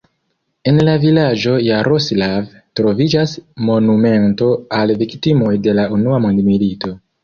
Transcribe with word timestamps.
En 0.69 0.79
la 0.87 0.95
vilaĝo 1.03 1.53
Jaroslav 1.65 2.49
troviĝas 2.81 3.37
monumento 3.71 4.51
al 4.83 4.99
viktimoj 5.07 5.57
de 5.69 5.81
la 5.83 5.91
unua 6.01 6.23
mondmilito. 6.29 6.97